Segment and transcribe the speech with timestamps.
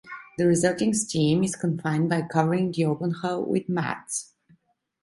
[0.39, 4.33] The resulting steam is confined by covering the open hull with mats.